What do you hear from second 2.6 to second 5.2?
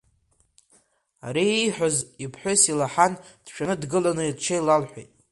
илаҳан, дшәаны дгыланы лҽеилалҳәеит.